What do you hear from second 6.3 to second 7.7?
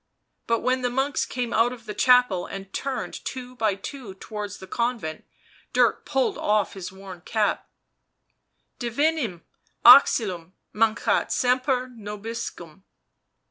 off his worn cap:"